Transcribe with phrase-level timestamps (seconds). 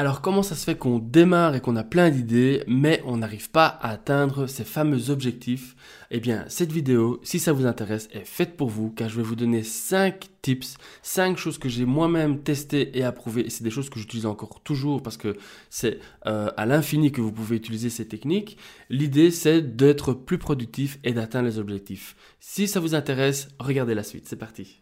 [0.00, 3.50] Alors comment ça se fait qu'on démarre et qu'on a plein d'idées, mais on n'arrive
[3.50, 5.76] pas à atteindre ces fameux objectifs?
[6.10, 9.22] Eh bien, cette vidéo, si ça vous intéresse, est faite pour vous, car je vais
[9.22, 13.70] vous donner 5 tips, 5 choses que j'ai moi-même testées et approuvées, et c'est des
[13.70, 15.36] choses que j'utilise encore toujours, parce que
[15.68, 18.56] c'est euh, à l'infini que vous pouvez utiliser ces techniques.
[18.88, 22.16] L'idée, c'est d'être plus productif et d'atteindre les objectifs.
[22.40, 24.80] Si ça vous intéresse, regardez la suite, c'est parti.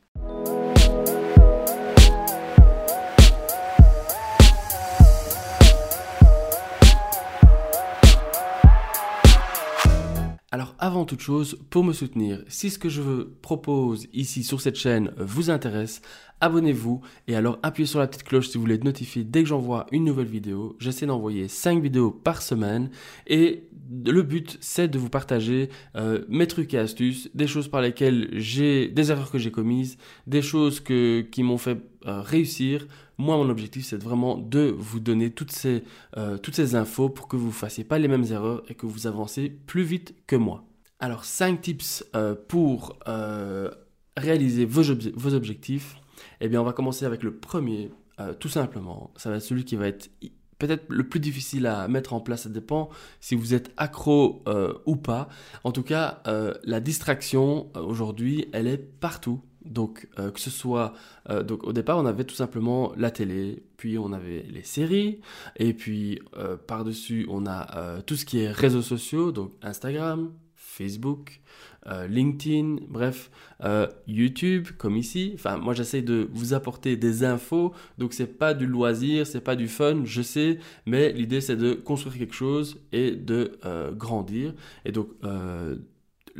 [10.58, 14.74] Alors avant toute chose, pour me soutenir, si ce que je propose ici sur cette
[14.74, 16.02] chaîne vous intéresse,
[16.40, 19.48] abonnez-vous et alors appuyez sur la petite cloche si vous voulez être notifié dès que
[19.48, 20.76] j'envoie une nouvelle vidéo.
[20.78, 22.90] J'essaie d'envoyer 5 vidéos par semaine
[23.26, 23.68] et
[24.06, 28.28] le but c'est de vous partager euh, mes trucs et astuces, des choses par lesquelles
[28.32, 32.86] j'ai des erreurs que j'ai commises, des choses que, qui m'ont fait euh, réussir.
[33.16, 35.82] Moi, mon objectif, c'est vraiment de vous donner toutes ces,
[36.16, 38.86] euh, toutes ces infos pour que vous ne fassiez pas les mêmes erreurs et que
[38.86, 40.64] vous avancez plus vite que moi.
[41.00, 42.04] Alors, 5 tips
[42.48, 42.98] pour
[44.16, 44.82] réaliser vos,
[45.14, 45.96] vos, objectifs.
[46.40, 47.90] Eh bien, on va commencer avec le premier,
[48.40, 49.12] tout simplement.
[49.16, 50.10] Ça va être celui qui va être
[50.58, 52.42] peut-être le plus difficile à mettre en place.
[52.42, 52.88] Ça dépend
[53.20, 54.42] si vous êtes accro
[54.86, 55.28] ou pas.
[55.64, 56.22] En tout cas,
[56.64, 59.40] la distraction aujourd'hui, elle est partout.
[59.68, 60.94] Donc, euh, que ce soit.
[61.28, 65.20] Euh, donc, au départ, on avait tout simplement la télé, puis on avait les séries,
[65.56, 70.32] et puis euh, par-dessus, on a tout ce qui est réseaux sociaux, donc Instagram,
[70.78, 71.40] Facebook,
[72.08, 73.30] LinkedIn, bref,
[74.06, 75.32] YouTube, comme ici.
[75.34, 79.56] Enfin, moi, j'essaie de vous apporter des infos, donc c'est pas du loisir, c'est pas
[79.56, 83.58] du fun, je sais, mais l'idée, c'est de construire quelque chose et de
[83.96, 84.54] grandir.
[84.84, 85.08] Et donc,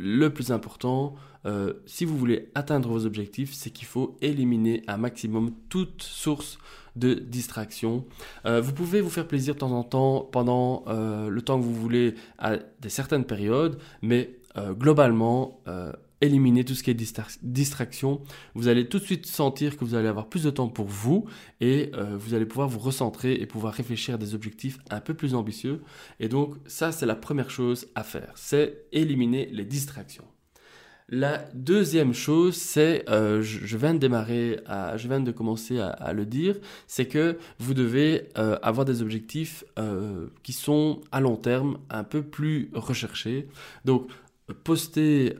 [0.01, 4.97] le plus important, euh, si vous voulez atteindre vos objectifs, c'est qu'il faut éliminer un
[4.97, 6.57] maximum toute source
[6.95, 8.05] de distraction.
[8.45, 11.63] Euh, vous pouvez vous faire plaisir de temps en temps pendant euh, le temps que
[11.63, 14.35] vous voulez à des certaines périodes, mais
[14.77, 15.61] globalement,
[16.21, 18.21] éliminer tout ce qui est distraction.
[18.55, 21.25] Vous allez tout de suite sentir que vous allez avoir plus de temps pour vous
[21.61, 25.35] et vous allez pouvoir vous recentrer et pouvoir réfléchir à des objectifs un peu plus
[25.35, 25.81] ambitieux.
[26.19, 30.25] Et donc ça, c'est la première chose à faire, c'est éliminer les distractions.
[31.11, 34.59] La deuxième chose, c'est, euh, je, viens de démarrer,
[34.95, 36.55] je viens de commencer à, le dire,
[36.85, 42.03] c'est que vous devez euh, avoir des objectifs euh, qui sont à long terme un
[42.03, 43.47] peu plus recherchés.
[43.85, 44.07] Donc,
[44.63, 45.35] poster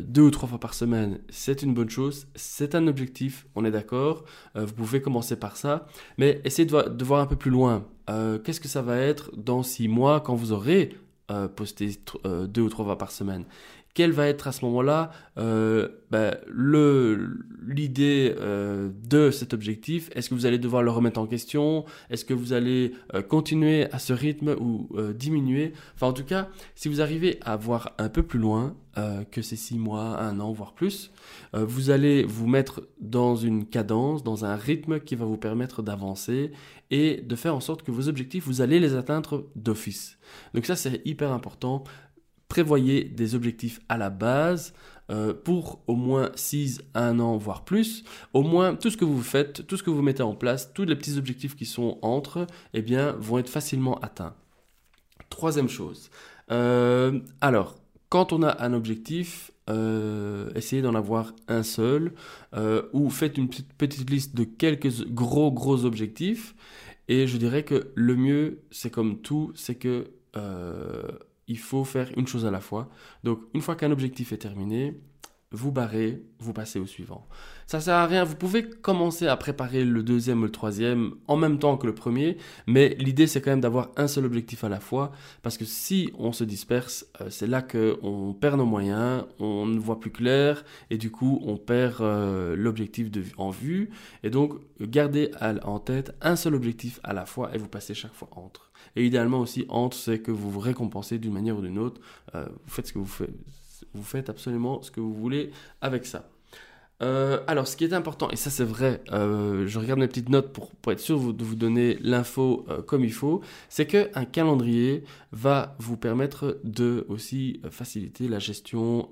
[0.00, 3.70] deux ou trois fois par semaine, c'est une bonne chose, c'est un objectif, on est
[3.70, 5.86] d'accord, vous pouvez commencer par ça,
[6.16, 7.84] mais essayez de, voir un peu plus loin.
[8.06, 10.96] Qu'est-ce que ça va être dans six mois quand vous aurez
[11.56, 11.98] posté
[12.48, 13.44] deux ou trois fois par semaine
[13.98, 16.36] quelle va être à ce moment-là euh, ben,
[17.66, 20.08] l'idée euh, de cet objectif.
[20.14, 21.84] Est-ce que vous allez devoir le remettre en question?
[22.08, 25.72] Est-ce que vous allez euh, continuer à ce rythme ou diminuer?
[25.96, 28.76] Enfin, en tout cas, si vous arrivez à voir un peu plus loin
[29.30, 31.12] que ces six mois, un an, voire plus,
[31.52, 36.50] vous allez vous mettre dans une cadence, dans un rythme qui va vous permettre d'avancer
[36.90, 40.18] et de faire en sorte que vos objectifs, vous allez les atteindre d'office.
[40.52, 41.84] Donc ça, c'est hyper important
[42.48, 44.72] prévoyez des objectifs à la base
[45.10, 48.04] euh, pour au moins 6 1 an, voire plus.
[48.34, 50.84] Au moins, tout ce que vous faites, tout ce que vous mettez en place, tous
[50.84, 54.34] les petits objectifs qui sont entre, eh bien, vont être facilement atteints.
[55.30, 56.10] Troisième chose.
[56.50, 57.76] Euh, alors,
[58.10, 62.12] quand on a un objectif, euh, essayez d'en avoir un seul,
[62.92, 66.54] ou faites une petite, petite, liste de quelques gros, gros objectifs.
[67.08, 70.10] Et je dirais que le mieux, c'est comme tout, c'est que
[71.48, 72.88] il faut faire une chose à la fois.
[73.24, 75.00] Donc, une fois qu'un objectif est terminé,
[75.50, 77.26] vous barrez, vous passez au suivant.
[77.66, 78.24] Ça sert à rien.
[78.24, 81.94] Vous pouvez commencer à préparer le deuxième ou le troisième en même temps que le
[81.94, 82.36] premier,
[82.66, 86.10] mais l'idée c'est quand même d'avoir un seul objectif à la fois, parce que si
[86.18, 90.64] on se disperse, euh, c'est là qu'on perd nos moyens, on ne voit plus clair,
[90.90, 93.90] et du coup on perd euh, l'objectif en vue.
[94.22, 95.30] Et donc gardez
[95.62, 98.70] en tête un seul objectif à la fois et vous passez chaque fois entre.
[98.96, 102.00] Et idéalement aussi entre, c'est que vous vous récompensez d'une manière ou d'une autre.
[102.34, 103.30] Euh, vous faites ce que vous faites
[103.94, 105.50] vous faites absolument ce que vous voulez
[105.80, 106.28] avec ça.
[107.00, 110.30] Euh, alors, ce qui est important, et ça c'est vrai, euh, je regarde mes petites
[110.30, 115.04] notes pour, être sûr de vous donner l'info euh, comme il faut, c'est qu'un calendrier
[115.30, 119.10] va vous permettre de aussi faciliter la gestion,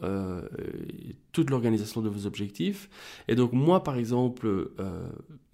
[1.33, 2.89] toute l'organisation de vos objectifs.
[3.29, 4.71] Et donc moi, par exemple,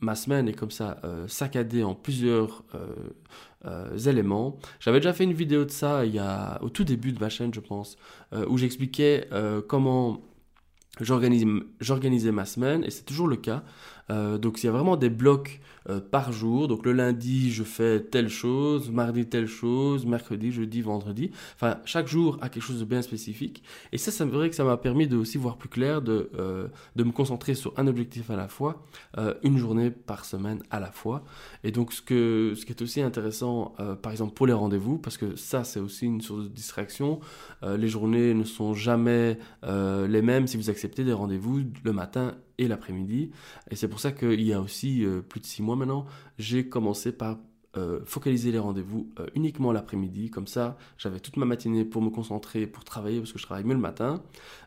[0.00, 2.62] ma semaine est comme ça saccadée en plusieurs
[4.06, 4.58] éléments.
[4.78, 7.28] J'avais déjà fait une vidéo de ça il y a, au tout début de ma
[7.28, 7.96] chaîne, je pense,
[8.48, 9.28] où j'expliquais
[9.66, 10.22] comment
[11.00, 13.62] j'organisais ma semaine, et c'est toujours le cas.
[14.10, 16.68] Euh, donc il y a vraiment des blocs euh, par jour.
[16.68, 21.30] Donc le lundi, je fais telle chose, mardi telle chose, mercredi, jeudi, vendredi.
[21.54, 23.62] Enfin, chaque jour a quelque chose de bien spécifique.
[23.92, 26.68] Et ça, c'est vrai que ça m'a permis de aussi voir plus clair, de, euh,
[26.96, 28.82] de me concentrer sur un objectif à la fois,
[29.42, 31.24] une journée par semaine à la fois.
[31.64, 35.16] Et donc ce, que, ce qui est aussi intéressant, par exemple pour les rendez-vous, parce
[35.16, 37.20] que ça, c'est aussi une source de distraction.
[37.62, 42.68] les journées ne sont jamais les mêmes si vous acceptez des rendez-vous le matin et
[42.68, 43.30] l'après-midi.
[43.70, 46.06] Et c'est pour ça qu'il y a aussi euh, plus de six mois maintenant,
[46.38, 47.38] j'ai commencé par
[47.78, 50.28] euh, focaliser les rendez-vous euh, uniquement l'après-midi.
[50.30, 53.64] Comme ça, j'avais toute ma matinée pour me concentrer, pour travailler, parce que je travaille
[53.64, 54.22] mieux le matin.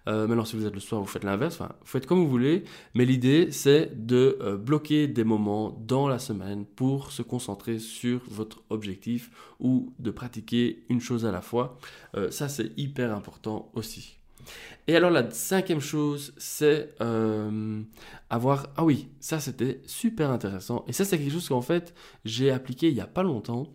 [0.07, 1.55] maintenant, si vous êtes le soir, vous faites l'inverse.
[1.61, 2.63] Enfin, vous faites comme vous voulez.
[2.95, 8.63] Mais l'idée, c'est de bloquer des moments dans la semaine pour se concentrer sur votre
[8.69, 9.29] objectif
[9.59, 11.77] ou de pratiquer une chose à la fois.
[12.31, 14.17] ça, c'est hyper important aussi.
[14.87, 17.81] Et alors la cinquième chose, c'est euh,
[18.29, 18.67] avoir...
[18.77, 20.85] Ah oui, ça c'était super intéressant.
[20.87, 21.93] Et ça c'est quelque chose qu'en fait
[22.23, 23.67] j'ai appliqué il n'y a pas longtemps.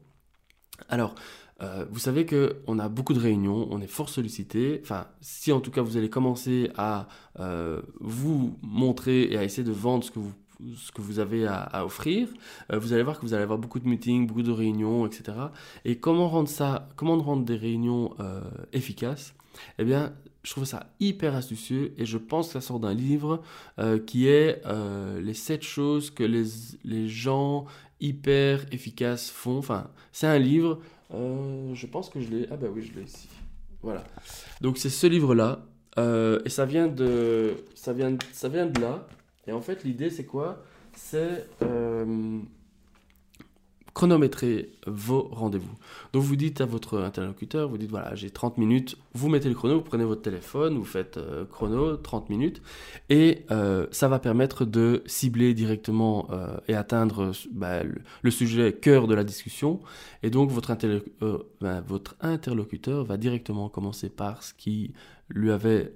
[0.88, 1.14] Alors,
[1.62, 4.80] euh, vous savez qu'on a beaucoup de réunions, on est fort sollicité.
[4.82, 7.08] Enfin, si en tout cas vous allez commencer à
[7.38, 10.32] euh, vous montrer et à essayer de vendre ce que vous
[10.76, 12.28] ce que vous avez à, offrir,
[12.70, 15.32] vous allez voir que vous allez avoir beaucoup de meetings, beaucoup de réunions, etc.
[15.86, 18.14] Et comment rendre ça, comment rendre des réunions
[18.74, 19.32] efficaces?
[19.78, 20.12] Eh bien,
[20.42, 23.42] je trouve ça hyper astucieux et je pense que ça sort d'un livre
[23.78, 26.44] euh, qui est euh, les 7 choses que les,
[26.84, 27.66] les, gens
[28.00, 29.58] hyper efficaces font.
[29.58, 30.80] Enfin, c'est un livre,
[31.12, 32.48] euh, je pense que je l'ai.
[32.50, 33.28] Ah bah oui, je l'ai ici.
[33.82, 34.04] Voilà.
[34.60, 35.60] Donc c'est ce livre-là
[35.98, 39.06] et ça vient de ça vient ça vient de là.
[39.46, 40.62] Et en fait, l'idée c'est quoi?
[40.94, 41.46] C'est
[44.00, 45.76] chronométrer vos rendez-vous.
[46.14, 49.54] Donc vous dites à votre interlocuteur, vous dites voilà, j'ai 30 minutes, vous mettez le
[49.54, 52.62] chrono, vous prenez votre téléphone, vous faites euh, chrono 30 minutes
[53.10, 57.82] et euh, ça va permettre de cibler directement euh, et atteindre bah,
[58.22, 59.80] le, sujet cœur de la discussion
[60.22, 60.74] et donc votre,
[61.60, 64.94] ben, votre interlocuteur va directement commencer par ce qui
[65.30, 65.94] lui avait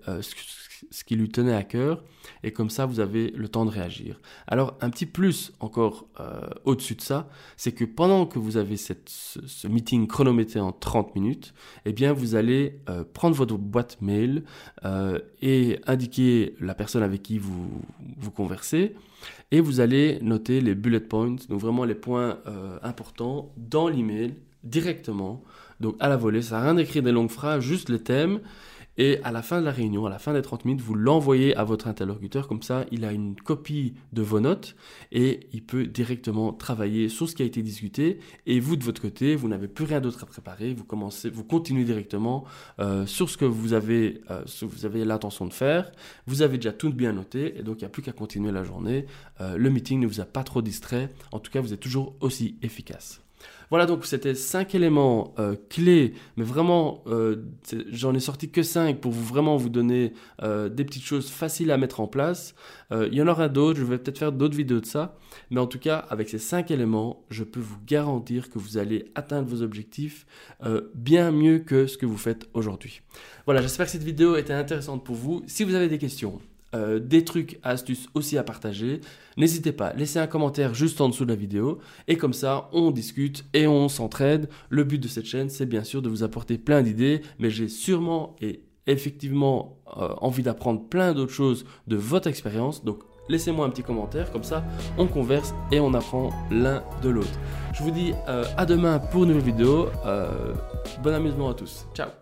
[0.91, 2.03] ce qui lui tenait à cœur,
[2.43, 4.21] et comme ça vous avez le temps de réagir.
[4.47, 8.77] Alors un petit plus encore euh, au-dessus de ça, c'est que pendant que vous avez
[8.77, 11.55] cette, ce, meeting chronométré en 30 minutes,
[11.85, 14.45] eh bien vous allez euh, prendre votre boîte mail
[14.85, 17.83] euh, et indiquer la personne avec qui vous,
[18.19, 18.95] vous conversez,
[19.51, 22.39] et vous allez noter les bullet points, donc vraiment les points
[22.83, 24.35] importants dans l'email
[24.65, 25.43] directement,
[25.81, 28.41] donc à la volée, ça n'a rien d'écrire des longues phrases, juste les thèmes.
[28.97, 31.57] Et à la fin de la réunion, à la fin des 30 minutes, vous l'envoyez
[31.57, 32.47] à votre interlocuteur.
[32.47, 34.77] Comme ça, il a une copie de vos notes
[35.11, 38.21] et il peut directement travailler sur ce qui a été discuté.
[38.47, 40.75] Et vous, de votre côté, vous n'avez plus rien d'autre à préparer.
[40.75, 42.45] Vous commencez, vous continuez directement
[42.79, 45.91] euh, sur ce que vous avez, euh, ce que vous avez l'intention de faire.
[46.27, 48.65] Vous avez déjà tout bien noté et donc il n'y a plus qu'à continuer la
[48.65, 49.07] journée.
[49.41, 51.11] Euh, le meeting ne vous a pas trop distrait.
[51.33, 53.24] En tout cas, vous êtes toujours aussi efficace.
[53.71, 57.45] Voilà, donc c'était cinq éléments euh, clés, mais vraiment, euh,
[57.91, 60.13] j'en ai sorti que cinq pour vous vraiment vous donner
[60.43, 62.55] euh, des petites choses faciles à mettre en place.
[62.93, 65.19] il y en aura d'autres, je vais peut-être faire d'autres vidéos de ça,
[65.51, 69.07] mais en tout cas, avec ces cinq éléments, je peux vous garantir que vous allez
[69.17, 70.27] atteindre vos objectifs
[70.95, 73.01] bien mieux que ce que vous faites aujourd'hui.
[73.47, 75.43] Voilà, j'espère que cette vidéo était intéressante pour vous.
[75.49, 76.41] Si vous avez des questions,
[76.75, 79.01] euh, des trucs, astuces aussi à partager,
[79.37, 81.79] n'hésitez pas, laissez un commentaire juste en dessous de la vidéo
[82.09, 84.49] et comme ça on discute et on s'entraide.
[84.71, 87.69] Le but de cette chaîne c'est bien sûr de vous apporter plein d'idées, mais j'ai
[87.69, 92.85] sûrement et effectivement euh, envie d'apprendre plein d'autres choses de votre expérience.
[92.85, 94.65] Donc laissez-moi un petit commentaire, comme ça
[94.99, 97.39] on converse et on apprend l'un de l'autre.
[97.73, 99.89] Je vous dis euh, à demain pour une nouvelle vidéo.
[101.03, 101.87] bon amusement à tous.
[101.95, 102.15] Ciao